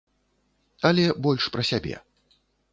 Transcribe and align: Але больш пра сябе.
Але 0.89 1.05
больш 1.27 1.43
пра 1.57 1.63
сябе. 1.73 1.95